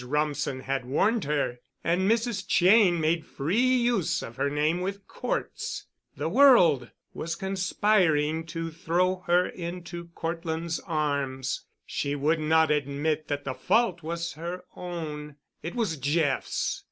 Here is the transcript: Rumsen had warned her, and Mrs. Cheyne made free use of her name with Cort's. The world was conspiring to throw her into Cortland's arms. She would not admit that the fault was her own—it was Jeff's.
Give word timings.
Rumsen 0.03 0.61
had 0.61 0.85
warned 0.85 1.25
her, 1.25 1.59
and 1.83 2.09
Mrs. 2.09 2.43
Cheyne 2.47 2.99
made 2.99 3.23
free 3.23 3.59
use 3.61 4.23
of 4.23 4.35
her 4.37 4.49
name 4.49 4.81
with 4.81 5.07
Cort's. 5.07 5.85
The 6.17 6.27
world 6.27 6.89
was 7.13 7.35
conspiring 7.35 8.47
to 8.47 8.71
throw 8.71 9.17
her 9.27 9.45
into 9.47 10.05
Cortland's 10.15 10.79
arms. 10.79 11.67
She 11.85 12.15
would 12.15 12.39
not 12.39 12.71
admit 12.71 13.27
that 13.27 13.43
the 13.43 13.53
fault 13.53 14.01
was 14.01 14.33
her 14.33 14.65
own—it 14.75 15.75
was 15.75 15.97
Jeff's. 15.97 16.79